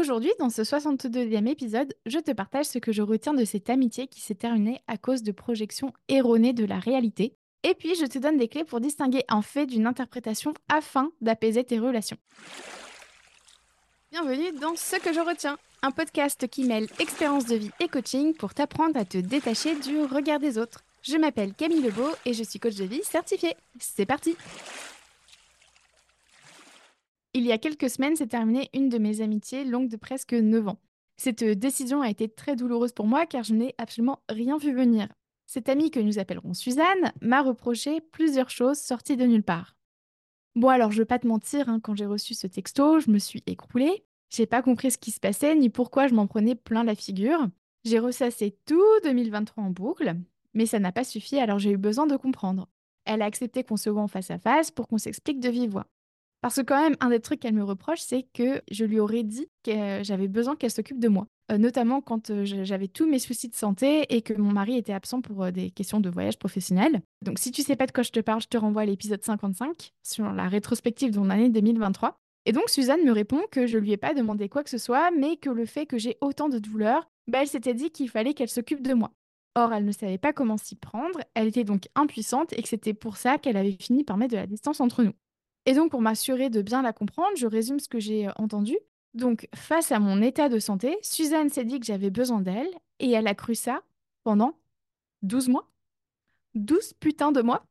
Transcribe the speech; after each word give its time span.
Aujourd'hui, 0.00 0.32
dans 0.38 0.48
ce 0.48 0.62
62e 0.62 1.46
épisode, 1.46 1.92
je 2.06 2.18
te 2.18 2.30
partage 2.30 2.64
ce 2.64 2.78
que 2.78 2.90
je 2.90 3.02
retiens 3.02 3.34
de 3.34 3.44
cette 3.44 3.68
amitié 3.68 4.06
qui 4.06 4.22
s'est 4.22 4.34
terminée 4.34 4.80
à 4.88 4.96
cause 4.96 5.22
de 5.22 5.30
projections 5.30 5.92
erronées 6.08 6.54
de 6.54 6.64
la 6.64 6.78
réalité. 6.78 7.34
Et 7.64 7.74
puis, 7.74 7.94
je 7.96 8.06
te 8.06 8.18
donne 8.18 8.38
des 8.38 8.48
clés 8.48 8.64
pour 8.64 8.80
distinguer 8.80 9.24
un 9.28 9.42
fait 9.42 9.66
d'une 9.66 9.86
interprétation 9.86 10.54
afin 10.70 11.10
d'apaiser 11.20 11.64
tes 11.64 11.78
relations. 11.78 12.16
Bienvenue 14.10 14.52
dans 14.58 14.74
Ce 14.74 14.96
que 14.96 15.12
je 15.12 15.20
retiens, 15.20 15.58
un 15.82 15.90
podcast 15.90 16.48
qui 16.48 16.64
mêle 16.64 16.88
expérience 16.98 17.44
de 17.44 17.56
vie 17.56 17.70
et 17.78 17.88
coaching 17.88 18.32
pour 18.34 18.54
t'apprendre 18.54 18.98
à 18.98 19.04
te 19.04 19.18
détacher 19.18 19.74
du 19.80 20.00
regard 20.00 20.38
des 20.38 20.56
autres. 20.56 20.82
Je 21.02 21.18
m'appelle 21.18 21.52
Camille 21.52 21.82
Lebeau 21.82 22.08
et 22.24 22.32
je 22.32 22.42
suis 22.42 22.58
coach 22.58 22.76
de 22.76 22.84
vie 22.84 23.04
certifié. 23.04 23.54
C'est 23.78 24.06
parti 24.06 24.34
Il 27.32 27.44
y 27.44 27.52
a 27.52 27.58
quelques 27.58 27.88
semaines 27.88 28.16
s'est 28.16 28.26
terminée 28.26 28.70
une 28.74 28.88
de 28.88 28.98
mes 28.98 29.20
amitiés 29.20 29.64
longue 29.64 29.88
de 29.88 29.96
presque 29.96 30.32
9 30.32 30.66
ans. 30.66 30.80
Cette 31.16 31.44
décision 31.44 32.02
a 32.02 32.10
été 32.10 32.28
très 32.28 32.56
douloureuse 32.56 32.92
pour 32.92 33.06
moi 33.06 33.24
car 33.24 33.44
je 33.44 33.54
n'ai 33.54 33.74
absolument 33.78 34.20
rien 34.28 34.58
vu 34.58 34.74
venir. 34.74 35.06
Cette 35.46 35.68
amie 35.68 35.92
que 35.92 36.00
nous 36.00 36.18
appellerons 36.18 36.54
Suzanne 36.54 37.12
m'a 37.20 37.42
reproché 37.42 38.00
plusieurs 38.00 38.50
choses 38.50 38.78
sorties 38.78 39.16
de 39.16 39.26
nulle 39.26 39.44
part. 39.44 39.76
Bon 40.56 40.70
alors 40.70 40.90
je 40.90 41.02
vais 41.02 41.06
pas 41.06 41.20
te 41.20 41.26
mentir, 41.28 41.68
hein, 41.68 41.78
quand 41.78 41.94
j'ai 41.94 42.06
reçu 42.06 42.34
ce 42.34 42.48
texto, 42.48 42.98
je 42.98 43.12
me 43.12 43.18
suis 43.20 43.44
écroulée. 43.46 44.04
J'ai 44.28 44.46
pas 44.46 44.62
compris 44.62 44.90
ce 44.90 44.98
qui 44.98 45.12
se 45.12 45.20
passait 45.20 45.54
ni 45.54 45.70
pourquoi 45.70 46.08
je 46.08 46.14
m'en 46.14 46.26
prenais 46.26 46.56
plein 46.56 46.82
la 46.82 46.96
figure. 46.96 47.48
J'ai 47.84 48.00
ressassé 48.00 48.56
tout 48.66 48.82
2023 49.04 49.62
en 49.62 49.70
boucle, 49.70 50.16
mais 50.54 50.66
ça 50.66 50.80
n'a 50.80 50.90
pas 50.90 51.04
suffi 51.04 51.38
alors 51.38 51.60
j'ai 51.60 51.70
eu 51.70 51.78
besoin 51.78 52.08
de 52.08 52.16
comprendre. 52.16 52.68
Elle 53.04 53.22
a 53.22 53.26
accepté 53.26 53.62
qu'on 53.62 53.76
se 53.76 53.88
voit 53.88 54.02
en 54.02 54.08
face 54.08 54.32
à 54.32 54.38
face 54.38 54.72
pour 54.72 54.88
qu'on 54.88 54.98
s'explique 54.98 55.38
de 55.38 55.48
vive 55.48 55.70
voix. 55.70 55.86
Parce 56.40 56.56
que 56.56 56.62
quand 56.62 56.80
même, 56.80 56.96
un 57.00 57.10
des 57.10 57.20
trucs 57.20 57.40
qu'elle 57.40 57.54
me 57.54 57.64
reproche, 57.64 58.00
c'est 58.00 58.26
que 58.32 58.62
je 58.70 58.84
lui 58.84 58.98
aurais 58.98 59.22
dit 59.22 59.48
que 59.62 60.02
j'avais 60.02 60.28
besoin 60.28 60.56
qu'elle 60.56 60.70
s'occupe 60.70 60.98
de 60.98 61.08
moi. 61.08 61.26
Euh, 61.50 61.58
notamment 61.58 62.00
quand 62.00 62.30
euh, 62.30 62.44
j'avais 62.44 62.86
tous 62.86 63.08
mes 63.08 63.18
soucis 63.18 63.48
de 63.48 63.56
santé 63.56 64.06
et 64.14 64.22
que 64.22 64.32
mon 64.34 64.52
mari 64.52 64.76
était 64.76 64.92
absent 64.92 65.20
pour 65.20 65.42
euh, 65.42 65.50
des 65.50 65.70
questions 65.70 65.98
de 65.98 66.08
voyage 66.08 66.38
professionnel. 66.38 67.00
Donc 67.22 67.38
si 67.38 67.50
tu 67.50 67.62
sais 67.62 67.74
pas 67.74 67.86
de 67.86 67.92
quoi 67.92 68.04
je 68.04 68.10
te 68.10 68.20
parle, 68.20 68.40
je 68.40 68.46
te 68.46 68.56
renvoie 68.56 68.82
à 68.82 68.84
l'épisode 68.84 69.22
55 69.24 69.92
sur 70.02 70.32
la 70.32 70.48
rétrospective 70.48 71.10
de 71.10 71.18
mon 71.18 71.28
année 71.28 71.48
2023. 71.48 72.16
Et 72.46 72.52
donc 72.52 72.70
Suzanne 72.70 73.04
me 73.04 73.10
répond 73.10 73.42
que 73.50 73.66
je 73.66 73.78
lui 73.78 73.92
ai 73.92 73.96
pas 73.96 74.14
demandé 74.14 74.48
quoi 74.48 74.62
que 74.62 74.70
ce 74.70 74.78
soit, 74.78 75.10
mais 75.10 75.36
que 75.36 75.50
le 75.50 75.66
fait 75.66 75.86
que 75.86 75.98
j'ai 75.98 76.16
autant 76.20 76.48
de 76.48 76.58
douleurs, 76.58 77.10
bah, 77.26 77.38
elle 77.42 77.48
s'était 77.48 77.74
dit 77.74 77.90
qu'il 77.90 78.08
fallait 78.08 78.32
qu'elle 78.32 78.48
s'occupe 78.48 78.82
de 78.82 78.94
moi. 78.94 79.10
Or, 79.56 79.72
elle 79.72 79.84
ne 79.84 79.92
savait 79.92 80.18
pas 80.18 80.32
comment 80.32 80.56
s'y 80.56 80.76
prendre, 80.76 81.20
elle 81.34 81.48
était 81.48 81.64
donc 81.64 81.88
impuissante 81.96 82.52
et 82.52 82.62
que 82.62 82.68
c'était 82.68 82.94
pour 82.94 83.16
ça 83.16 83.38
qu'elle 83.38 83.56
avait 83.56 83.76
fini 83.80 84.04
par 84.04 84.16
mettre 84.16 84.32
de 84.32 84.38
la 84.38 84.46
distance 84.46 84.80
entre 84.80 85.02
nous. 85.02 85.12
Et 85.66 85.74
donc, 85.74 85.90
pour 85.90 86.00
m'assurer 86.00 86.50
de 86.50 86.62
bien 86.62 86.82
la 86.82 86.92
comprendre, 86.92 87.36
je 87.36 87.46
résume 87.46 87.80
ce 87.80 87.88
que 87.88 88.00
j'ai 88.00 88.28
entendu. 88.36 88.76
Donc, 89.14 89.48
face 89.54 89.92
à 89.92 89.98
mon 89.98 90.22
état 90.22 90.48
de 90.48 90.58
santé, 90.58 90.96
Suzanne 91.02 91.50
s'est 91.50 91.64
dit 91.64 91.80
que 91.80 91.86
j'avais 91.86 92.10
besoin 92.10 92.40
d'elle 92.40 92.70
et 92.98 93.10
elle 93.10 93.26
a 93.26 93.34
cru 93.34 93.54
ça 93.54 93.82
pendant 94.24 94.54
12 95.22 95.48
mois. 95.48 95.68
12 96.54 96.94
putains 96.94 97.32
de 97.32 97.42
mois. 97.42 97.64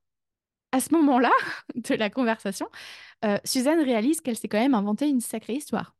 À 0.72 0.80
ce 0.80 0.94
moment-là 0.94 1.32
de 1.76 1.96
la 1.96 2.10
conversation, 2.10 2.68
Suzanne 3.44 3.80
réalise 3.80 4.22
qu'elle 4.22 4.38
s'est 4.38 4.48
quand 4.48 4.60
même 4.60 4.76
inventé 4.76 5.08
une 5.08 5.22
sacrée 5.22 5.56
histoire. 5.56 5.96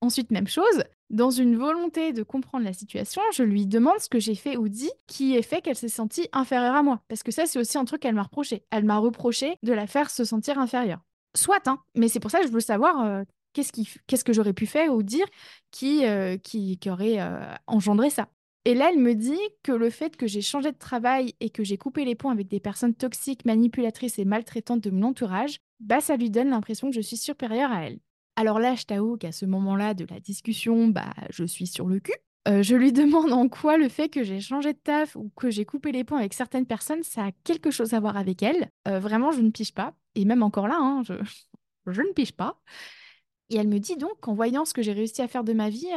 Ensuite, 0.00 0.32
même 0.32 0.48
chose, 0.48 0.82
dans 1.10 1.30
une 1.30 1.56
volonté 1.56 2.12
de 2.12 2.22
comprendre 2.22 2.64
la 2.64 2.72
situation, 2.72 3.22
je 3.32 3.44
lui 3.44 3.66
demande 3.66 4.00
ce 4.00 4.08
que 4.08 4.18
j'ai 4.18 4.34
fait 4.34 4.56
ou 4.56 4.68
dit 4.68 4.90
qui 5.06 5.36
ait 5.36 5.42
fait 5.42 5.60
qu'elle 5.60 5.76
s'est 5.76 5.88
sentie 5.88 6.28
inférieure 6.32 6.74
à 6.74 6.82
moi. 6.82 7.02
Parce 7.08 7.22
que 7.22 7.30
ça, 7.30 7.46
c'est 7.46 7.58
aussi 7.58 7.78
un 7.78 7.84
truc 7.84 8.02
qu'elle 8.02 8.14
m'a 8.14 8.24
reproché. 8.24 8.64
Elle 8.70 8.84
m'a 8.84 8.98
reproché 8.98 9.56
de 9.62 9.72
la 9.72 9.86
faire 9.86 10.10
se 10.10 10.24
sentir 10.24 10.58
inférieure. 10.58 11.00
Soit, 11.34 11.66
hein, 11.66 11.78
mais 11.94 12.08
c'est 12.08 12.20
pour 12.20 12.30
ça 12.30 12.40
que 12.40 12.46
je 12.46 12.52
veux 12.52 12.60
savoir 12.60 13.00
euh, 13.00 13.24
qu'est-ce, 13.54 13.72
qu'est-ce 14.06 14.24
que 14.24 14.32
j'aurais 14.32 14.52
pu 14.52 14.66
faire 14.66 14.92
ou 14.92 15.02
dire 15.02 15.26
qui, 15.70 16.04
euh, 16.04 16.36
qui, 16.36 16.78
aurait 16.86 17.20
euh, 17.20 17.40
engendré 17.66 18.10
ça. 18.10 18.28
Et 18.64 18.74
là, 18.74 18.90
elle 18.92 19.00
me 19.00 19.14
dit 19.14 19.40
que 19.62 19.72
le 19.72 19.90
fait 19.90 20.16
que 20.16 20.26
j'ai 20.26 20.42
changé 20.42 20.70
de 20.70 20.78
travail 20.78 21.34
et 21.40 21.50
que 21.50 21.64
j'ai 21.64 21.78
coupé 21.78 22.04
les 22.04 22.14
ponts 22.14 22.30
avec 22.30 22.48
des 22.48 22.60
personnes 22.60 22.94
toxiques, 22.94 23.44
manipulatrices 23.44 24.18
et 24.18 24.24
maltraitantes 24.24 24.82
de 24.82 24.90
mon 24.90 25.08
entourage, 25.08 25.56
bah 25.80 26.00
ça 26.00 26.16
lui 26.16 26.30
donne 26.30 26.50
l'impression 26.50 26.90
que 26.90 26.94
je 26.94 27.00
suis 27.00 27.16
supérieure 27.16 27.72
à 27.72 27.86
elle. 27.86 27.98
Alors 28.36 28.60
là, 28.60 28.74
je 28.74 28.84
t'avoue 28.84 29.16
qu'à 29.16 29.32
ce 29.32 29.46
moment-là 29.46 29.94
de 29.94 30.06
la 30.08 30.20
discussion, 30.20 30.88
bah 30.88 31.12
je 31.30 31.44
suis 31.44 31.66
sur 31.66 31.88
le 31.88 31.98
cul. 31.98 32.14
je 32.46 32.76
lui 32.76 32.92
demande 32.92 33.32
en 33.32 33.48
quoi 33.48 33.78
le 33.78 33.88
fait 33.88 34.10
que 34.10 34.22
j'ai 34.22 34.40
changé 34.40 34.74
de 34.74 34.78
taf 34.78 35.16
ou 35.16 35.32
que 35.34 35.50
j'ai 35.50 35.64
coupé 35.64 35.90
les 35.90 36.04
ponts 36.04 36.16
avec 36.16 36.34
certaines 36.34 36.66
personnes, 36.66 37.02
ça 37.02 37.24
a 37.24 37.32
quelque 37.42 37.70
chose 37.70 37.94
à 37.94 38.00
voir 38.00 38.16
avec 38.16 38.42
elle. 38.44 38.68
vraiment, 38.86 39.32
je 39.32 39.40
ne 39.40 39.50
pige 39.50 39.74
pas 39.74 39.94
et 40.14 40.24
même 40.24 40.42
encore 40.42 40.68
là, 40.68 40.76
hein, 40.78 41.02
je, 41.04 42.02
ne 42.02 42.12
pige 42.12 42.32
pas. 42.32 42.60
Et 43.50 43.56
elle 43.56 43.68
me 43.68 43.78
dit 43.78 43.96
donc 43.96 44.20
qu'en 44.20 44.34
voyant 44.34 44.64
ce 44.64 44.74
que 44.74 44.82
j'ai 44.82 44.92
réussi 44.92 45.22
à 45.22 45.28
faire 45.28 45.44
de 45.44 45.52
ma 45.52 45.68
vie, 45.68 45.88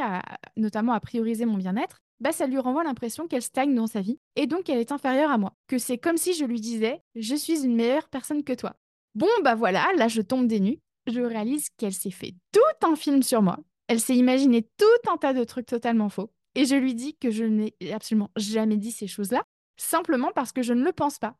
notamment 0.56 0.92
à 0.92 1.00
prioriser 1.00 1.46
mon 1.46 1.56
bien-être, 1.56 2.00
bah 2.20 2.32
ça 2.32 2.46
lui 2.46 2.58
renvoie 2.58 2.84
l'impression 2.84 3.26
qu'elle 3.26 3.42
stagne 3.42 3.74
dans 3.74 3.86
sa 3.86 4.00
vie 4.00 4.18
et 4.36 4.46
donc 4.46 4.64
qu'elle 4.64 4.78
est 4.78 4.92
inférieure 4.92 5.30
à 5.30 5.38
moi. 5.38 5.54
Que 5.66 5.78
c'est 5.78 5.98
comme 5.98 6.16
si 6.16 6.34
je 6.34 6.44
lui 6.44 6.60
disais 6.60 7.02
je 7.14 7.34
suis 7.34 7.64
une 7.64 7.74
meilleure 7.74 8.08
personne 8.08 8.42
que 8.42 8.52
toi. 8.52 8.74
Bon 9.14 9.28
bah 9.42 9.54
voilà, 9.54 9.86
là 9.96 10.08
je 10.08 10.22
tombe 10.22 10.46
des 10.46 10.60
nues. 10.60 10.80
Je 11.06 11.20
réalise 11.20 11.68
qu'elle 11.76 11.92
s'est 11.92 12.10
fait 12.10 12.34
tout 12.52 12.86
un 12.86 12.96
film 12.96 13.22
sur 13.22 13.42
moi. 13.42 13.58
Elle 13.88 14.00
s'est 14.00 14.16
imaginé 14.16 14.62
tout 14.76 15.10
un 15.10 15.16
tas 15.16 15.32
de 15.32 15.44
trucs 15.44 15.66
totalement 15.66 16.08
faux. 16.08 16.32
Et 16.56 16.64
je 16.64 16.74
lui 16.74 16.94
dis 16.94 17.16
que 17.16 17.30
je 17.30 17.44
n'ai 17.44 17.74
absolument 17.92 18.30
jamais 18.36 18.78
dit 18.78 18.90
ces 18.90 19.06
choses-là, 19.06 19.44
simplement 19.76 20.32
parce 20.34 20.52
que 20.52 20.62
je 20.62 20.72
ne 20.72 20.84
le 20.84 20.92
pense 20.92 21.18
pas. 21.18 21.36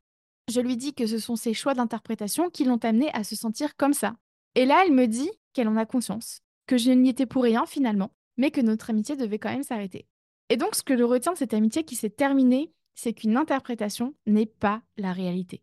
Je 0.49 0.61
lui 0.61 0.77
dis 0.77 0.95
que 0.95 1.07
ce 1.07 1.19
sont 1.19 1.35
ses 1.35 1.55
choix 1.55 1.75
d'interprétation 1.75 2.51
qui 2.51 2.65
l'ont 2.65 2.77
amenée 2.85 3.11
à 3.13 3.25
se 3.25 3.35
sentir 3.35 3.77
comme 3.77 3.95
ça. 3.95 4.15
Et 4.55 4.65
là, 4.65 4.83
elle 4.87 4.93
me 4.93 5.07
dit 5.07 5.31
qu'elle 5.53 5.69
en 5.69 5.77
a 5.77 5.87
conscience, 5.87 6.41
que 6.67 6.77
je 6.77 6.93
n'y 6.93 7.09
étais 7.09 7.27
pour 7.27 7.43
rien 7.43 7.67
finalement, 7.67 8.13
mais 8.37 8.53
que 8.53 8.61
notre 8.61 8.91
amitié 8.91 9.17
devait 9.17 9.41
quand 9.41 9.51
même 9.51 9.65
s'arrêter. 9.65 10.07
Et 10.49 10.57
donc, 10.57 10.77
ce 10.77 10.85
que 10.85 10.97
je 10.97 11.03
retiens 11.03 11.33
de 11.33 11.39
cette 11.39 11.55
amitié 11.55 11.83
qui 11.83 11.97
s'est 11.97 12.11
terminée, 12.11 12.73
c'est 12.95 13.13
qu'une 13.13 13.37
interprétation 13.37 14.15
n'est 14.27 14.47
pas 14.47 14.83
la 14.97 15.13
réalité. 15.13 15.63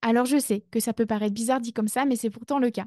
Alors 0.00 0.24
je 0.24 0.38
sais 0.38 0.64
que 0.70 0.80
ça 0.80 0.94
peut 0.94 1.06
paraître 1.06 1.34
bizarre 1.34 1.60
dit 1.60 1.72
comme 1.72 1.88
ça, 1.88 2.06
mais 2.06 2.16
c'est 2.16 2.30
pourtant 2.30 2.58
le 2.58 2.70
cas. 2.70 2.86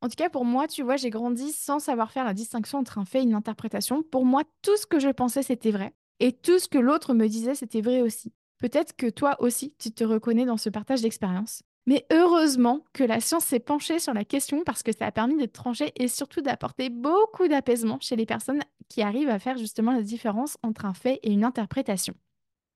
En 0.00 0.08
tout 0.08 0.16
cas, 0.16 0.30
pour 0.30 0.46
moi, 0.46 0.66
tu 0.66 0.82
vois, 0.82 0.96
j'ai 0.96 1.10
grandi 1.10 1.52
sans 1.52 1.78
savoir 1.78 2.10
faire 2.10 2.24
la 2.24 2.34
distinction 2.34 2.78
entre 2.78 2.98
un 2.98 3.04
fait 3.04 3.20
et 3.20 3.24
une 3.24 3.34
interprétation. 3.34 4.02
Pour 4.02 4.24
moi, 4.24 4.44
tout 4.62 4.76
ce 4.78 4.86
que 4.86 4.98
je 4.98 5.10
pensais, 5.10 5.42
c'était 5.42 5.70
vrai. 5.70 5.92
Et 6.20 6.32
tout 6.32 6.58
ce 6.58 6.68
que 6.68 6.78
l'autre 6.78 7.12
me 7.12 7.28
disait, 7.28 7.54
c'était 7.54 7.82
vrai 7.82 8.00
aussi. 8.00 8.32
Peut-être 8.60 8.94
que 8.94 9.08
toi 9.08 9.36
aussi, 9.40 9.74
tu 9.78 9.90
te 9.90 10.04
reconnais 10.04 10.44
dans 10.44 10.58
ce 10.58 10.68
partage 10.68 11.00
d'expérience. 11.00 11.62
Mais 11.86 12.06
heureusement 12.12 12.84
que 12.92 13.02
la 13.02 13.20
science 13.20 13.46
s'est 13.46 13.58
penchée 13.58 13.98
sur 13.98 14.12
la 14.12 14.24
question 14.24 14.62
parce 14.64 14.82
que 14.82 14.92
ça 14.92 15.06
a 15.06 15.12
permis 15.12 15.38
d'être 15.38 15.54
tranché 15.54 15.92
et 15.96 16.08
surtout 16.08 16.42
d'apporter 16.42 16.90
beaucoup 16.90 17.48
d'apaisement 17.48 17.98
chez 18.00 18.16
les 18.16 18.26
personnes 18.26 18.60
qui 18.88 19.00
arrivent 19.00 19.30
à 19.30 19.38
faire 19.38 19.56
justement 19.56 19.92
la 19.92 20.02
différence 20.02 20.58
entre 20.62 20.84
un 20.84 20.92
fait 20.92 21.20
et 21.22 21.32
une 21.32 21.42
interprétation. 21.42 22.14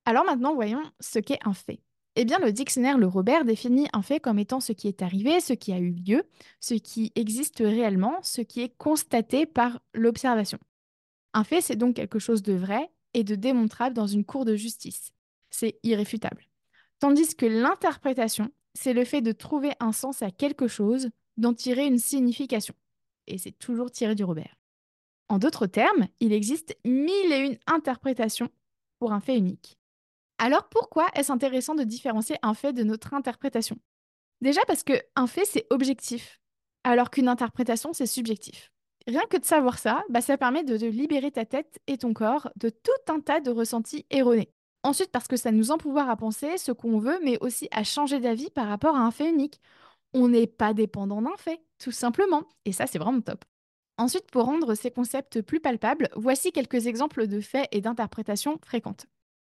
Alors 0.06 0.24
maintenant, 0.24 0.54
voyons 0.54 0.82
ce 1.00 1.18
qu'est 1.18 1.38
un 1.44 1.52
fait. 1.52 1.80
Eh 2.16 2.24
bien, 2.24 2.38
le 2.38 2.52
dictionnaire 2.52 2.96
Le 2.96 3.06
Robert 3.06 3.44
définit 3.44 3.88
un 3.92 4.02
fait 4.02 4.20
comme 4.20 4.38
étant 4.38 4.60
ce 4.60 4.72
qui 4.72 4.88
est 4.88 5.02
arrivé, 5.02 5.40
ce 5.40 5.52
qui 5.52 5.72
a 5.72 5.78
eu 5.78 5.90
lieu, 5.90 6.22
ce 6.60 6.74
qui 6.74 7.12
existe 7.14 7.58
réellement, 7.58 8.18
ce 8.22 8.40
qui 8.40 8.62
est 8.62 8.74
constaté 8.78 9.44
par 9.44 9.80
l'observation. 9.92 10.58
Un 11.34 11.44
fait, 11.44 11.60
c'est 11.60 11.76
donc 11.76 11.96
quelque 11.96 12.18
chose 12.18 12.42
de 12.42 12.54
vrai 12.54 12.90
et 13.12 13.24
de 13.24 13.34
démontrable 13.34 13.94
dans 13.94 14.06
une 14.06 14.24
cour 14.24 14.44
de 14.44 14.54
justice 14.54 15.13
c'est 15.54 15.78
irréfutable. 15.84 16.48
Tandis 16.98 17.36
que 17.36 17.46
l'interprétation, 17.46 18.50
c'est 18.74 18.92
le 18.92 19.04
fait 19.04 19.22
de 19.22 19.32
trouver 19.32 19.72
un 19.78 19.92
sens 19.92 20.20
à 20.22 20.30
quelque 20.30 20.66
chose, 20.66 21.10
d'en 21.36 21.54
tirer 21.54 21.86
une 21.86 21.98
signification. 21.98 22.74
Et 23.26 23.38
c'est 23.38 23.52
toujours 23.52 23.90
tiré 23.90 24.14
du 24.14 24.24
Robert. 24.24 24.56
En 25.28 25.38
d'autres 25.38 25.66
termes, 25.66 26.08
il 26.20 26.32
existe 26.32 26.76
mille 26.84 27.32
et 27.32 27.38
une 27.38 27.58
interprétations 27.66 28.50
pour 28.98 29.12
un 29.12 29.20
fait 29.20 29.36
unique. 29.36 29.78
Alors 30.38 30.68
pourquoi 30.68 31.06
est-ce 31.14 31.32
intéressant 31.32 31.74
de 31.74 31.84
différencier 31.84 32.36
un 32.42 32.54
fait 32.54 32.72
de 32.72 32.82
notre 32.82 33.14
interprétation? 33.14 33.78
Déjà 34.40 34.60
parce 34.66 34.82
qu'un 34.82 35.26
fait, 35.26 35.44
c'est 35.44 35.66
objectif, 35.70 36.40
alors 36.82 37.10
qu'une 37.10 37.28
interprétation, 37.28 37.92
c'est 37.92 38.06
subjectif. 38.06 38.72
Rien 39.06 39.22
que 39.30 39.36
de 39.36 39.44
savoir 39.44 39.78
ça, 39.78 40.02
bah, 40.10 40.20
ça 40.20 40.36
permet 40.36 40.64
de 40.64 40.74
libérer 40.86 41.30
ta 41.30 41.44
tête 41.44 41.78
et 41.86 41.98
ton 41.98 42.12
corps 42.12 42.50
de 42.56 42.70
tout 42.70 43.12
un 43.12 43.20
tas 43.20 43.40
de 43.40 43.50
ressentis 43.50 44.04
erronés. 44.10 44.50
Ensuite, 44.84 45.10
parce 45.10 45.28
que 45.28 45.36
ça 45.36 45.50
nous 45.50 45.70
empouvoir 45.70 46.10
à 46.10 46.16
penser 46.16 46.58
ce 46.58 46.70
qu'on 46.70 46.98
veut, 46.98 47.18
mais 47.24 47.38
aussi 47.40 47.68
à 47.70 47.84
changer 47.84 48.20
d'avis 48.20 48.50
par 48.50 48.68
rapport 48.68 48.94
à 48.94 49.00
un 49.00 49.10
fait 49.10 49.30
unique. 49.30 49.58
On 50.12 50.28
n'est 50.28 50.46
pas 50.46 50.74
dépendant 50.74 51.22
d'un 51.22 51.36
fait, 51.38 51.60
tout 51.78 51.90
simplement. 51.90 52.42
Et 52.66 52.72
ça, 52.72 52.86
c'est 52.86 52.98
vraiment 52.98 53.22
top. 53.22 53.44
Ensuite, 53.96 54.30
pour 54.30 54.44
rendre 54.44 54.74
ces 54.74 54.90
concepts 54.90 55.40
plus 55.40 55.58
palpables, 55.58 56.10
voici 56.16 56.52
quelques 56.52 56.86
exemples 56.86 57.26
de 57.26 57.40
faits 57.40 57.66
et 57.72 57.80
d'interprétations 57.80 58.58
fréquentes. 58.62 59.06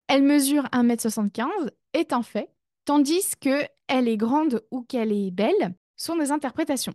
Elle 0.06 0.22
mesure 0.22 0.64
1m75 0.72 1.48
est 1.92 2.12
un 2.12 2.22
fait, 2.22 2.48
tandis 2.84 3.34
que 3.40 3.64
elle 3.88 4.06
est 4.06 4.16
grande 4.16 4.62
ou 4.70 4.82
qu'elle 4.82 5.12
est 5.12 5.32
belle 5.32 5.74
sont 5.96 6.16
des 6.16 6.30
interprétations. 6.30 6.94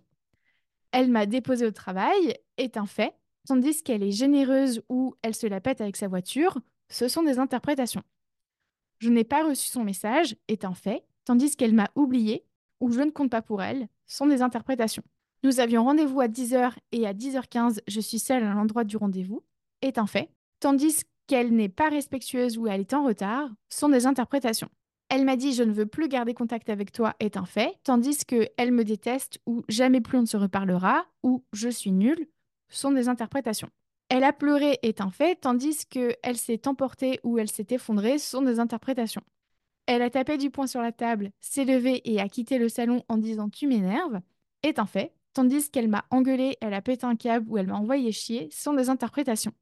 Elle 0.93 1.09
m'a 1.09 1.25
déposé 1.25 1.65
au 1.65 1.71
travail 1.71 2.37
est 2.57 2.77
un 2.77 2.85
fait, 2.85 3.13
tandis 3.45 3.83
qu'elle 3.83 4.03
est 4.03 4.11
généreuse 4.11 4.81
ou 4.87 5.15
elle 5.21 5.35
se 5.35 5.47
la 5.47 5.59
pète 5.59 5.81
avec 5.81 5.97
sa 5.97 6.07
voiture, 6.07 6.57
ce 6.89 7.09
sont 7.09 7.23
des 7.23 7.39
interprétations. 7.39 8.03
Je 9.01 9.09
n'ai 9.09 9.23
pas 9.23 9.43
reçu 9.43 9.67
son 9.67 9.83
message 9.83 10.35
est 10.47 10.63
un 10.63 10.75
fait, 10.75 11.03
tandis 11.25 11.55
qu'elle 11.55 11.73
m'a 11.73 11.89
oublié 11.95 12.45
ou 12.81 12.91
je 12.91 13.01
ne 13.01 13.09
compte 13.09 13.31
pas 13.31 13.41
pour 13.41 13.63
elle 13.63 13.87
sont 14.05 14.27
des 14.27 14.43
interprétations. 14.43 15.01
Nous 15.43 15.59
avions 15.59 15.83
rendez-vous 15.83 16.21
à 16.21 16.27
10h 16.27 16.73
et 16.91 17.07
à 17.07 17.13
10h15, 17.15 17.79
je 17.87 17.99
suis 17.99 18.19
seule 18.19 18.43
à 18.43 18.53
l'endroit 18.53 18.83
du 18.83 18.97
rendez-vous, 18.97 19.41
est 19.81 19.97
un 19.97 20.05
fait, 20.05 20.29
tandis 20.59 21.01
qu'elle 21.25 21.51
n'est 21.51 21.67
pas 21.67 21.89
respectueuse 21.89 22.59
ou 22.59 22.67
elle 22.67 22.81
est 22.81 22.93
en 22.93 23.03
retard, 23.03 23.49
sont 23.69 23.89
des 23.89 24.05
interprétations. 24.05 24.69
Elle 25.09 25.25
m'a 25.25 25.35
dit 25.35 25.53
je 25.53 25.63
ne 25.63 25.73
veux 25.73 25.87
plus 25.87 26.07
garder 26.07 26.35
contact 26.35 26.69
avec 26.69 26.91
toi 26.91 27.15
est 27.19 27.37
un 27.37 27.45
fait, 27.45 27.79
tandis 27.83 28.23
que 28.23 28.49
elle 28.57 28.71
me 28.71 28.83
déteste 28.83 29.39
ou 29.47 29.63
jamais 29.67 30.01
plus 30.01 30.19
on 30.19 30.21
ne 30.21 30.27
se 30.27 30.37
reparlera 30.37 31.07
ou 31.23 31.43
je 31.53 31.69
suis 31.69 31.91
nulle 31.91 32.27
sont 32.69 32.91
des 32.91 33.09
interprétations. 33.09 33.71
Elle 34.13 34.25
a 34.25 34.33
pleuré 34.33 34.77
est 34.81 34.99
un 34.99 35.09
fait, 35.09 35.39
tandis 35.39 35.85
que 35.85 36.13
elle 36.21 36.35
s'est 36.35 36.67
emportée 36.67 37.21
ou 37.23 37.39
elle 37.39 37.49
s'est 37.49 37.67
effondrée 37.69 38.17
sont 38.17 38.41
des 38.41 38.59
interprétations. 38.59 39.23
Elle 39.85 40.01
a 40.01 40.09
tapé 40.09 40.37
du 40.37 40.49
poing 40.49 40.67
sur 40.67 40.81
la 40.81 40.91
table, 40.91 41.31
s'est 41.39 41.63
levée 41.63 42.01
et 42.03 42.19
a 42.19 42.27
quitté 42.27 42.57
le 42.57 42.67
salon 42.67 43.05
en 43.07 43.15
disant 43.15 43.47
tu 43.47 43.67
m'énerves 43.67 44.19
est 44.63 44.79
un 44.79 44.85
fait, 44.85 45.13
tandis 45.31 45.71
qu'elle 45.71 45.87
m'a 45.87 46.03
engueulé, 46.11 46.57
elle 46.59 46.73
a 46.73 46.81
pété 46.81 47.05
un 47.05 47.15
câble 47.15 47.49
ou 47.49 47.57
elle 47.57 47.67
m'a 47.67 47.77
envoyé 47.77 48.11
chier 48.11 48.49
sont 48.51 48.73
des 48.73 48.89
interprétations. 48.89 49.53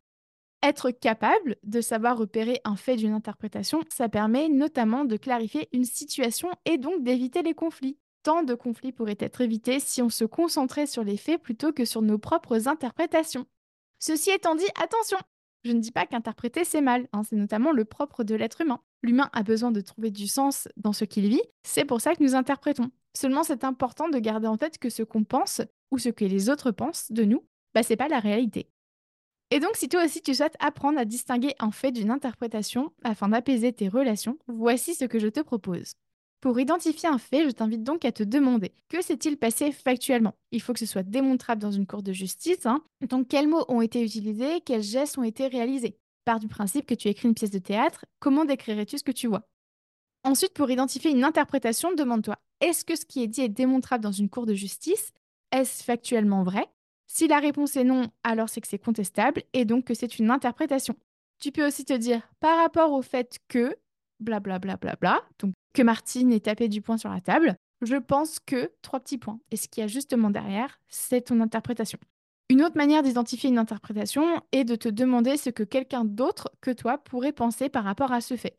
Être 0.63 0.89
capable 0.89 1.57
de 1.61 1.79
savoir 1.79 2.17
repérer 2.17 2.59
un 2.63 2.75
fait 2.75 2.95
d'une 2.95 3.13
interprétation, 3.13 3.81
ça 3.87 4.09
permet 4.09 4.49
notamment 4.49 5.05
de 5.05 5.15
clarifier 5.15 5.69
une 5.73 5.85
situation 5.85 6.49
et 6.65 6.79
donc 6.79 7.03
d'éviter 7.03 7.43
les 7.43 7.53
conflits. 7.53 7.99
Tant 8.23 8.41
de 8.41 8.55
conflits 8.55 8.93
pourraient 8.93 9.15
être 9.19 9.41
évités 9.41 9.79
si 9.79 10.01
on 10.01 10.09
se 10.09 10.25
concentrait 10.25 10.87
sur 10.87 11.03
les 11.03 11.17
faits 11.17 11.39
plutôt 11.39 11.71
que 11.71 11.85
sur 11.85 12.01
nos 12.01 12.17
propres 12.17 12.67
interprétations. 12.67 13.45
Ceci 13.99 14.31
étant 14.31 14.55
dit, 14.55 14.67
attention 14.81 15.17
Je 15.65 15.71
ne 15.71 15.79
dis 15.79 15.91
pas 15.91 16.05
qu'interpréter 16.05 16.63
c'est 16.63 16.81
mal, 16.81 17.07
hein, 17.13 17.23
c'est 17.23 17.35
notamment 17.35 17.71
le 17.71 17.85
propre 17.85 18.23
de 18.23 18.35
l'être 18.35 18.61
humain. 18.61 18.81
L'humain 19.03 19.29
a 19.33 19.43
besoin 19.43 19.71
de 19.71 19.81
trouver 19.81 20.09
du 20.09 20.27
sens 20.27 20.67
dans 20.77 20.93
ce 20.93 21.05
qu'il 21.05 21.27
vit, 21.29 21.41
c'est 21.63 21.85
pour 21.85 22.01
ça 22.01 22.15
que 22.15 22.23
nous 22.23 22.35
interprétons. 22.35 22.91
Seulement 23.15 23.43
c'est 23.43 23.63
important 23.63 24.09
de 24.09 24.19
garder 24.19 24.47
en 24.47 24.57
tête 24.57 24.77
que 24.77 24.89
ce 24.89 25.03
qu'on 25.03 25.23
pense, 25.23 25.61
ou 25.91 25.97
ce 25.97 26.09
que 26.09 26.25
les 26.25 26.49
autres 26.49 26.71
pensent 26.71 27.11
de 27.11 27.23
nous, 27.23 27.45
bah 27.73 27.83
c'est 27.83 27.97
pas 27.97 28.07
la 28.07 28.19
réalité. 28.19 28.69
Et 29.51 29.59
donc, 29.59 29.75
si 29.75 29.89
toi 29.89 30.05
aussi 30.05 30.21
tu 30.21 30.35
souhaites 30.35 30.55
apprendre 30.59 30.99
à 30.99 31.05
distinguer 31.05 31.55
un 31.59 31.71
fait 31.71 31.91
d'une 31.91 32.11
interprétation 32.11 32.93
afin 33.03 33.29
d'apaiser 33.29 33.73
tes 33.73 33.89
relations, 33.89 34.37
voici 34.47 34.93
ce 34.93 35.05
que 35.05 35.19
je 35.19 35.27
te 35.27 35.39
propose. 35.39 35.93
Pour 36.41 36.57
identifier 36.59 37.09
un 37.09 37.17
fait, 37.17 37.45
je 37.45 37.51
t'invite 37.51 37.83
donc 37.83 38.05
à 38.05 38.13
te 38.13 38.23
demander 38.23 38.71
que 38.87 39.01
s'est-il 39.01 39.37
passé 39.37 39.73
factuellement? 39.73 40.35
Il 40.51 40.61
faut 40.61 40.71
que 40.71 40.79
ce 40.79 40.85
soit 40.85 41.03
démontrable 41.03 41.61
dans 41.61 41.71
une 41.71 41.85
cour 41.85 42.01
de 42.01 42.13
justice. 42.13 42.65
Hein. 42.65 42.81
Donc, 43.01 43.27
quels 43.27 43.49
mots 43.49 43.65
ont 43.67 43.81
été 43.81 44.01
utilisés? 44.01 44.61
Quels 44.61 44.81
gestes 44.81 45.17
ont 45.17 45.23
été 45.23 45.47
réalisés? 45.47 45.97
Par 46.23 46.39
du 46.39 46.47
principe 46.47 46.85
que 46.85 46.95
tu 46.95 47.09
écris 47.09 47.27
une 47.27 47.33
pièce 47.33 47.51
de 47.51 47.59
théâtre, 47.59 48.05
comment 48.19 48.45
décrirais-tu 48.45 48.97
ce 48.97 49.03
que 49.03 49.11
tu 49.11 49.27
vois? 49.27 49.49
Ensuite, 50.23 50.53
pour 50.53 50.71
identifier 50.71 51.11
une 51.11 51.25
interprétation, 51.25 51.93
demande-toi 51.93 52.37
est-ce 52.61 52.83
que 52.83 52.95
ce 52.97 53.05
qui 53.05 53.23
est 53.23 53.27
dit 53.27 53.41
est 53.41 53.49
démontrable 53.49 54.03
dans 54.03 54.11
une 54.11 54.29
cour 54.29 54.45
de 54.45 54.53
justice? 54.53 55.11
Est-ce 55.51 55.83
factuellement 55.83 56.43
vrai? 56.43 56.65
Si 57.07 57.27
la 57.27 57.39
réponse 57.39 57.75
est 57.75 57.85
non, 57.85 58.09
alors 58.23 58.49
c'est 58.49 58.61
que 58.61 58.67
c'est 58.67 58.77
contestable 58.77 59.43
et 59.53 59.65
donc 59.65 59.85
que 59.85 59.93
c'est 59.93 60.19
une 60.19 60.29
interprétation. 60.29 60.95
Tu 61.39 61.51
peux 61.51 61.65
aussi 61.65 61.85
te 61.85 61.93
dire 61.93 62.21
par 62.39 62.57
rapport 62.57 62.91
au 62.91 63.01
fait 63.01 63.39
que 63.47 63.75
blablabla, 64.19 64.75
bla, 64.75 64.95
bla, 64.95 64.95
bla, 64.95 65.23
donc 65.39 65.53
que 65.73 65.81
Martine 65.81 66.31
ait 66.31 66.39
tapé 66.39 66.67
du 66.67 66.81
poing 66.81 66.97
sur 66.97 67.09
la 67.09 67.21
table, 67.21 67.55
je 67.81 67.95
pense 67.95 68.39
que 68.39 68.71
trois 68.81 68.99
petits 68.99 69.17
points. 69.17 69.39
Et 69.51 69.57
ce 69.57 69.67
qu'il 69.67 69.81
y 69.81 69.83
a 69.83 69.87
justement 69.87 70.29
derrière, 70.29 70.79
c'est 70.87 71.21
ton 71.21 71.39
interprétation. 71.39 71.99
Une 72.49 72.63
autre 72.63 72.77
manière 72.77 73.03
d'identifier 73.03 73.49
une 73.49 73.59
interprétation 73.59 74.41
est 74.51 74.63
de 74.63 74.75
te 74.75 74.89
demander 74.89 75.37
ce 75.37 75.51
que 75.51 75.63
quelqu'un 75.63 76.03
d'autre 76.03 76.51
que 76.61 76.71
toi 76.71 76.97
pourrait 76.97 77.31
penser 77.31 77.69
par 77.69 77.83
rapport 77.83 78.11
à 78.11 78.21
ce 78.21 78.35
fait. 78.35 78.57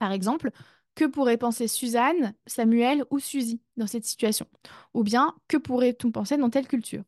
Par 0.00 0.10
exemple, 0.10 0.50
que 0.96 1.04
pourrait 1.04 1.36
penser 1.36 1.68
Suzanne, 1.68 2.34
Samuel 2.46 3.04
ou 3.10 3.20
Suzy 3.20 3.60
dans 3.76 3.86
cette 3.86 4.04
situation? 4.04 4.46
Ou 4.94 5.04
bien, 5.04 5.34
que 5.46 5.56
pourrait-on 5.56 6.10
penser 6.10 6.36
dans 6.36 6.50
telle 6.50 6.66
culture? 6.66 7.04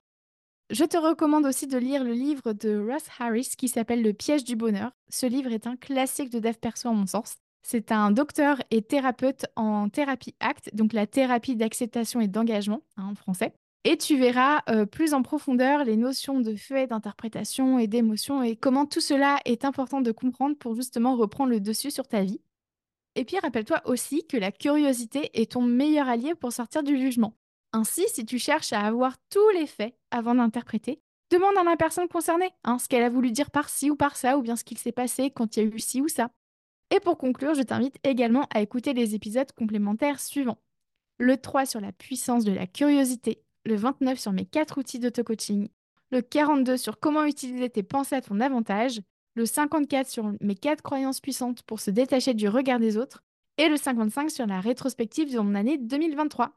Je 0.70 0.84
te 0.84 0.96
recommande 0.96 1.44
aussi 1.44 1.66
de 1.66 1.76
lire 1.76 2.04
le 2.04 2.12
livre 2.12 2.52
de 2.52 2.78
Russ 2.78 3.02
Harris 3.18 3.52
qui 3.58 3.68
s'appelle 3.68 4.02
Le 4.02 4.12
piège 4.14 4.44
du 4.44 4.56
bonheur. 4.56 4.92
Ce 5.10 5.26
livre 5.26 5.52
est 5.52 5.66
un 5.66 5.76
classique 5.76 6.30
de 6.30 6.38
dev 6.38 6.54
perso 6.54 6.88
à 6.88 6.92
mon 6.92 7.06
sens. 7.06 7.41
C'est 7.62 7.93
un 7.93 8.11
docteur 8.11 8.61
et 8.70 8.82
thérapeute 8.82 9.47
en 9.56 9.88
thérapie 9.88 10.35
ACT, 10.41 10.75
donc 10.75 10.93
la 10.93 11.06
thérapie 11.06 11.56
d'acceptation 11.56 12.20
et 12.20 12.29
d'engagement 12.29 12.82
hein, 12.97 13.09
en 13.12 13.14
français. 13.14 13.55
Et 13.85 13.97
tu 13.97 14.17
verras 14.17 14.62
euh, 14.69 14.87
plus 14.87 15.12
en 15.12 15.23
profondeur 15.23 15.85
les 15.85 15.97
notions 15.97 16.41
de 16.41 16.55
fait, 16.55 16.87
d'interprétation 16.87 17.79
et 17.79 17.88
d'émotion 17.88 18.43
et 18.43 18.55
comment 18.55 18.87
tout 18.87 19.00
cela 19.00 19.38
est 19.44 19.64
important 19.64 20.00
de 20.00 20.12
comprendre 20.12 20.56
pour 20.56 20.76
justement 20.76 21.17
reprendre 21.17 21.50
le 21.50 21.61
dessus 21.61 21.91
sur 21.91 22.06
ta 22.06 22.23
vie. 22.23 22.41
Et 23.17 23.25
puis 23.25 23.38
rappelle-toi 23.38 23.82
aussi 23.85 24.25
que 24.26 24.37
la 24.37 24.53
curiosité 24.53 25.31
est 25.35 25.53
ton 25.53 25.62
meilleur 25.62 26.09
allié 26.09 26.35
pour 26.35 26.53
sortir 26.53 26.82
du 26.82 26.97
jugement. 26.97 27.35
Ainsi, 27.73 28.05
si 28.09 28.25
tu 28.25 28.38
cherches 28.38 28.73
à 28.73 28.81
avoir 28.81 29.17
tous 29.31 29.49
les 29.50 29.67
faits 29.67 29.94
avant 30.11 30.35
d'interpréter, 30.35 31.00
demande 31.31 31.56
à 31.59 31.64
la 31.64 31.76
personne 31.76 32.09
concernée 32.09 32.50
hein, 32.64 32.79
ce 32.79 32.88
qu'elle 32.88 33.03
a 33.03 33.11
voulu 33.11 33.32
dire 33.32 33.50
par 33.50 33.69
ci 33.69 33.91
ou 33.91 33.97
par 33.97 34.17
ça, 34.17 34.38
ou 34.38 34.43
bien 34.43 34.56
ce 34.56 34.64
qu'il 34.64 34.79
s'est 34.79 34.93
passé 34.93 35.31
quand 35.31 35.56
il 35.56 35.62
y 35.62 35.67
a 35.67 35.69
eu 35.69 35.79
ci 35.79 36.00
ou 36.00 36.09
ça. 36.09 36.31
Et 36.92 37.00
pour 37.00 37.16
conclure, 37.16 37.54
je 37.54 37.62
t'invite 37.62 37.96
également 38.04 38.46
à 38.54 38.60
écouter 38.60 38.92
les 38.92 39.14
épisodes 39.14 39.50
complémentaires 39.52 40.20
suivants. 40.20 40.58
Le 41.16 41.38
3 41.38 41.64
sur 41.64 41.80
la 41.80 41.90
puissance 41.90 42.44
de 42.44 42.52
la 42.52 42.66
curiosité, 42.66 43.42
le 43.64 43.76
29 43.76 44.20
sur 44.20 44.32
mes 44.32 44.44
4 44.44 44.76
outils 44.76 44.98
d'auto-coaching, 44.98 45.68
le 46.10 46.20
42 46.20 46.76
sur 46.76 47.00
comment 47.00 47.24
utiliser 47.24 47.70
tes 47.70 47.82
pensées 47.82 48.16
à 48.16 48.20
ton 48.20 48.40
avantage, 48.40 49.00
le 49.36 49.46
54 49.46 50.06
sur 50.06 50.34
mes 50.42 50.54
4 50.54 50.82
croyances 50.82 51.22
puissantes 51.22 51.62
pour 51.62 51.80
se 51.80 51.90
détacher 51.90 52.34
du 52.34 52.46
regard 52.46 52.78
des 52.78 52.98
autres, 52.98 53.24
et 53.56 53.70
le 53.70 53.78
55 53.78 54.30
sur 54.30 54.46
la 54.46 54.60
rétrospective 54.60 55.32
de 55.32 55.38
mon 55.38 55.54
année 55.54 55.78
2023. 55.78 56.52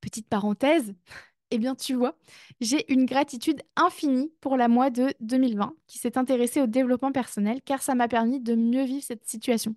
Petite 0.00 0.28
parenthèse, 0.28 0.94
eh 1.50 1.58
bien 1.58 1.74
tu 1.74 1.94
vois, 1.94 2.16
j'ai 2.60 2.90
une 2.92 3.06
gratitude 3.06 3.62
infinie 3.76 4.32
pour 4.40 4.56
la 4.56 4.68
moi 4.68 4.90
de 4.90 5.12
2020 5.20 5.74
qui 5.86 5.98
s'est 5.98 6.18
intéressée 6.18 6.60
au 6.60 6.66
développement 6.66 7.12
personnel 7.12 7.60
car 7.64 7.82
ça 7.82 7.94
m'a 7.94 8.08
permis 8.08 8.40
de 8.40 8.54
mieux 8.54 8.84
vivre 8.84 9.04
cette 9.04 9.26
situation. 9.26 9.74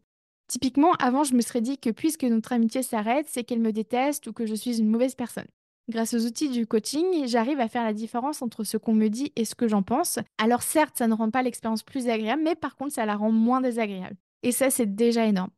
Typiquement, 0.47 0.93
avant, 0.93 1.23
je 1.23 1.35
me 1.35 1.41
serais 1.41 1.61
dit 1.61 1.77
que 1.77 1.91
puisque 1.91 2.23
notre 2.23 2.53
amitié 2.53 2.81
s'arrête, 2.81 3.27
c'est 3.29 3.43
qu'elle 3.43 3.59
me 3.59 3.71
déteste 3.71 4.25
ou 4.27 4.33
que 4.33 4.47
je 4.47 4.55
suis 4.55 4.79
une 4.79 4.89
mauvaise 4.89 5.13
personne. 5.13 5.45
Grâce 5.89 6.13
aux 6.15 6.25
outils 6.25 6.49
du 6.49 6.65
coaching, 6.65 7.27
j'arrive 7.27 7.59
à 7.59 7.67
faire 7.67 7.83
la 7.83 7.93
différence 7.93 8.41
entre 8.41 8.63
ce 8.63 8.77
qu'on 8.77 8.93
me 8.93 9.07
dit 9.07 9.31
et 9.35 9.45
ce 9.45 9.55
que 9.55 9.67
j'en 9.67 9.83
pense. 9.83 10.19
Alors 10.39 10.63
certes, 10.63 10.97
ça 10.97 11.07
ne 11.07 11.13
rend 11.13 11.29
pas 11.29 11.43
l'expérience 11.43 11.83
plus 11.83 12.09
agréable, 12.09 12.41
mais 12.43 12.55
par 12.55 12.75
contre, 12.75 12.93
ça 12.93 13.05
la 13.05 13.15
rend 13.15 13.31
moins 13.31 13.61
désagréable. 13.61 14.15
Et 14.43 14.51
ça, 14.51 14.69
c'est 14.69 14.95
déjà 14.95 15.25
énorme. 15.25 15.51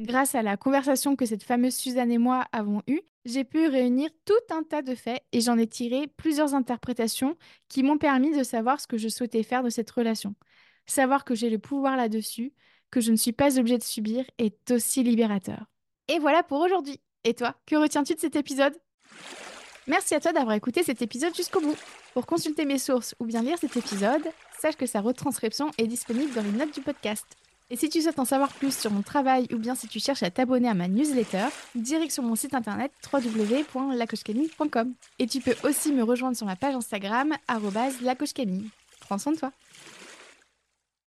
Grâce 0.00 0.34
à 0.34 0.40
la 0.40 0.56
conversation 0.56 1.14
que 1.14 1.26
cette 1.26 1.42
fameuse 1.42 1.74
Suzanne 1.74 2.10
et 2.10 2.16
moi 2.16 2.46
avons 2.52 2.82
eue, 2.86 3.02
j'ai 3.26 3.44
pu 3.44 3.68
réunir 3.68 4.08
tout 4.24 4.32
un 4.48 4.62
tas 4.62 4.80
de 4.80 4.94
faits 4.94 5.22
et 5.32 5.42
j'en 5.42 5.58
ai 5.58 5.66
tiré 5.66 6.06
plusieurs 6.16 6.54
interprétations 6.54 7.36
qui 7.68 7.82
m'ont 7.82 7.98
permis 7.98 8.34
de 8.34 8.42
savoir 8.42 8.80
ce 8.80 8.86
que 8.86 8.96
je 8.96 9.08
souhaitais 9.08 9.42
faire 9.42 9.62
de 9.62 9.68
cette 9.68 9.90
relation. 9.90 10.34
Savoir 10.86 11.26
que 11.26 11.34
j'ai 11.34 11.50
le 11.50 11.58
pouvoir 11.58 11.98
là-dessus, 11.98 12.54
que 12.90 13.02
je 13.02 13.10
ne 13.12 13.16
suis 13.16 13.32
pas 13.32 13.58
obligée 13.58 13.76
de 13.76 13.82
subir, 13.82 14.24
est 14.38 14.70
aussi 14.70 15.02
libérateur. 15.02 15.66
Et 16.08 16.18
voilà 16.18 16.42
pour 16.42 16.60
aujourd'hui. 16.60 16.98
Et 17.24 17.34
toi, 17.34 17.54
que 17.66 17.76
retiens-tu 17.76 18.14
de 18.14 18.20
cet 18.20 18.36
épisode? 18.36 18.74
Merci 19.86 20.14
à 20.14 20.20
toi 20.20 20.32
d'avoir 20.32 20.56
écouté 20.56 20.82
cet 20.82 21.02
épisode 21.02 21.34
jusqu'au 21.34 21.60
bout. 21.60 21.76
Pour 22.14 22.24
consulter 22.24 22.64
mes 22.64 22.78
sources 22.78 23.14
ou 23.20 23.26
bien 23.26 23.42
lire 23.42 23.58
cet 23.58 23.76
épisode, 23.76 24.22
sache 24.62 24.76
que 24.76 24.86
sa 24.86 25.02
retranscription 25.02 25.70
est 25.76 25.86
disponible 25.86 26.32
dans 26.32 26.42
les 26.42 26.52
notes 26.52 26.72
du 26.72 26.80
podcast. 26.80 27.26
Et 27.72 27.76
si 27.76 27.88
tu 27.88 28.02
souhaites 28.02 28.18
en 28.18 28.24
savoir 28.24 28.52
plus 28.52 28.76
sur 28.76 28.90
mon 28.90 29.02
travail 29.02 29.46
ou 29.52 29.56
bien 29.56 29.76
si 29.76 29.86
tu 29.86 30.00
cherches 30.00 30.24
à 30.24 30.30
t'abonner 30.30 30.68
à 30.68 30.74
ma 30.74 30.88
newsletter, 30.88 31.46
direct 31.76 32.10
sur 32.10 32.24
mon 32.24 32.34
site 32.34 32.54
internet 32.54 32.90
www.lacochecamille.com. 33.12 34.92
Et 35.20 35.26
tu 35.28 35.40
peux 35.40 35.54
aussi 35.62 35.92
me 35.92 36.02
rejoindre 36.02 36.36
sur 36.36 36.46
ma 36.46 36.56
page 36.56 36.74
Instagram, 36.74 37.36
lacochecamille. 38.02 38.68
Prends 39.00 39.18
soin 39.18 39.32
de 39.32 39.38
toi. 39.38 39.52